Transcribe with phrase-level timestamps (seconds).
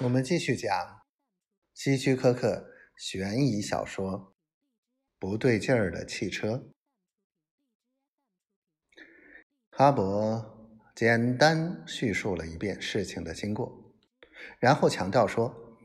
[0.00, 1.00] 我们继续讲
[1.72, 4.12] 希区柯克悬疑小说
[5.18, 6.48] 《不对劲儿的汽车》。
[9.70, 10.44] 哈勃
[10.94, 13.94] 简单叙述了一遍事情的经过，
[14.58, 15.78] 然后强调说：“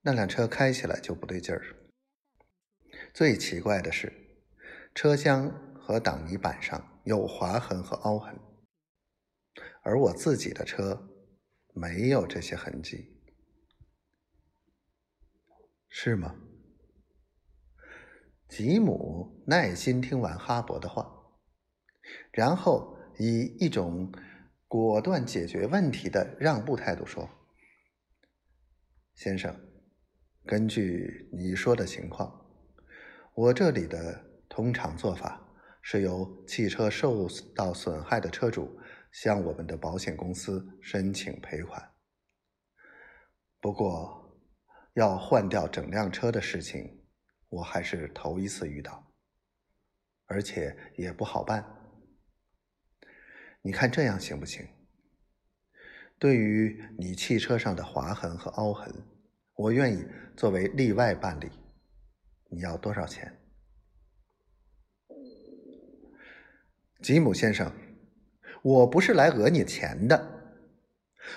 [0.00, 1.76] 那辆车开起来就不对劲儿。
[3.12, 4.10] 最奇怪的是，
[4.94, 8.40] 车厢和挡泥板上有划痕和凹痕，
[9.82, 11.10] 而我自己的车。”
[11.76, 13.18] 没有这些痕迹，
[15.88, 16.36] 是吗？
[18.48, 21.32] 吉姆耐心听完哈勃的话，
[22.30, 24.12] 然后以一种
[24.68, 27.28] 果断解决问题的让步态度说
[29.12, 29.60] ：“先生，
[30.46, 32.46] 根据你说的情况，
[33.34, 35.44] 我这里的通常做法
[35.82, 38.78] 是由汽车受到损害的车主。”
[39.14, 41.94] 向我们的保险公司申请赔款。
[43.60, 44.36] 不过，
[44.94, 47.00] 要换掉整辆车的事情，
[47.48, 49.12] 我还是头一次遇到，
[50.26, 51.64] 而且也不好办。
[53.62, 54.66] 你看这样行不行？
[56.18, 58.92] 对于你汽车上的划痕和凹痕，
[59.54, 60.04] 我愿意
[60.36, 61.48] 作为例外办理。
[62.50, 63.40] 你要多少钱，
[67.00, 67.72] 吉姆先生？
[68.64, 70.56] 我不是来讹你钱的，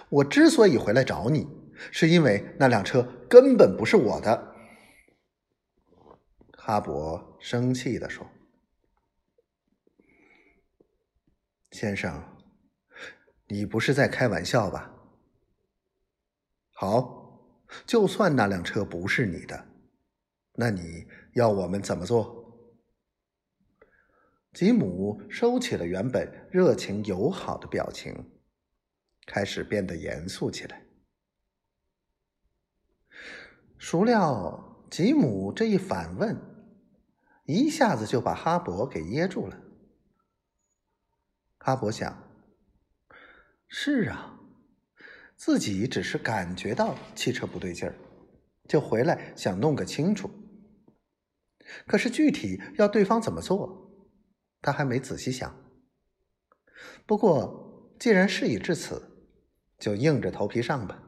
[0.08, 1.46] 我之所以回来找你，
[1.92, 4.56] 是因为那辆车根本不是我的。”
[6.58, 8.26] 哈勃生气的说
[11.72, 12.24] ，“先生，
[13.48, 14.90] 你不是在开玩笑吧？
[16.72, 17.42] 好，
[17.86, 19.68] 就算那辆车不是你的，
[20.54, 22.36] 那你要我们怎么做？”
[24.58, 28.26] 吉姆收起了原本热情友好的表情，
[29.28, 30.82] 开始变得严肃起来。
[33.78, 36.36] 孰料吉姆这一反问，
[37.46, 39.56] 一下子就把哈勃给噎住了。
[41.60, 42.28] 哈勃想：
[43.68, 44.40] 是啊，
[45.36, 47.94] 自己只是感觉到汽车不对劲儿，
[48.68, 50.28] 就回来想弄个清楚。
[51.86, 53.84] 可是具体要对方怎么做？
[54.62, 55.56] 他还没仔细想，
[57.06, 59.30] 不过既然事已至此，
[59.78, 61.04] 就硬着头皮上吧。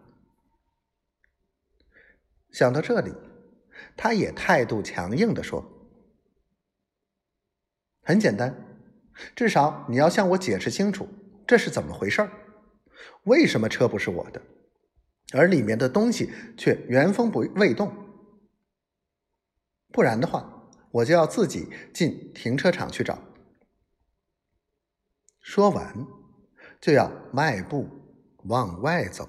[2.51, 3.13] 想到这里，
[3.97, 5.63] 他也态度强硬的说
[8.01, 8.55] ：“很简单，
[9.35, 11.07] 至少你要向我解释清楚
[11.45, 12.31] 这是怎么回事儿，
[13.23, 14.41] 为什么车不是我的，
[15.33, 17.93] 而里面的东西却原封不未动？
[19.91, 23.21] 不然的话，我就要自己进停车场去找。”
[25.51, 26.05] 说完，
[26.79, 27.89] 就要迈步
[28.43, 29.27] 往外走。